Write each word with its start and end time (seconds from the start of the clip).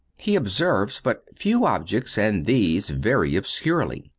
He 0.17 0.35
observes 0.35 0.99
but 1.03 1.25
few 1.37 1.63
objects, 1.63 2.17
and 2.17 2.47
these 2.47 2.89
very 2.89 3.35
obscurely. 3.35 4.09